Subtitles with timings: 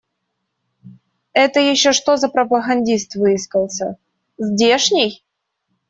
[1.33, 3.97] Это еще что за пропагандист выискался?
[4.39, 5.23] Здешний?